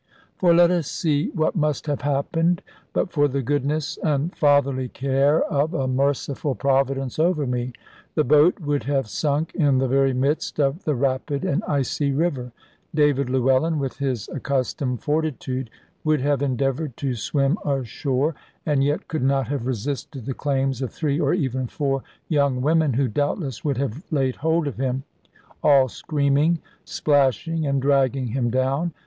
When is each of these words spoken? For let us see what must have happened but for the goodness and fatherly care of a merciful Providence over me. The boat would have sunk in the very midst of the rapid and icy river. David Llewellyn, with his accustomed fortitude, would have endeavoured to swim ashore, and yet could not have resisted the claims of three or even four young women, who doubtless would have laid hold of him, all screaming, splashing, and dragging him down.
For 0.35 0.51
let 0.51 0.71
us 0.71 0.87
see 0.87 1.27
what 1.35 1.55
must 1.55 1.85
have 1.85 2.01
happened 2.01 2.63
but 2.91 3.11
for 3.11 3.27
the 3.27 3.43
goodness 3.43 3.99
and 4.01 4.35
fatherly 4.35 4.89
care 4.89 5.43
of 5.43 5.75
a 5.75 5.87
merciful 5.87 6.55
Providence 6.55 7.19
over 7.19 7.45
me. 7.45 7.73
The 8.15 8.23
boat 8.23 8.59
would 8.61 8.85
have 8.85 9.07
sunk 9.07 9.53
in 9.53 9.77
the 9.77 9.87
very 9.87 10.11
midst 10.11 10.59
of 10.59 10.85
the 10.85 10.95
rapid 10.95 11.45
and 11.45 11.63
icy 11.65 12.11
river. 12.11 12.51
David 12.95 13.29
Llewellyn, 13.29 13.77
with 13.77 13.97
his 13.99 14.27
accustomed 14.29 15.03
fortitude, 15.03 15.69
would 16.03 16.19
have 16.21 16.41
endeavoured 16.41 16.97
to 16.97 17.13
swim 17.13 17.59
ashore, 17.63 18.33
and 18.65 18.83
yet 18.83 19.07
could 19.07 19.21
not 19.21 19.49
have 19.49 19.67
resisted 19.67 20.25
the 20.25 20.33
claims 20.33 20.81
of 20.81 20.91
three 20.91 21.19
or 21.19 21.35
even 21.35 21.67
four 21.67 22.01
young 22.27 22.61
women, 22.61 22.93
who 22.93 23.07
doubtless 23.07 23.63
would 23.63 23.77
have 23.77 24.01
laid 24.09 24.37
hold 24.37 24.65
of 24.65 24.77
him, 24.77 25.03
all 25.61 25.87
screaming, 25.87 26.57
splashing, 26.85 27.67
and 27.67 27.83
dragging 27.83 28.29
him 28.29 28.49
down. 28.49 28.93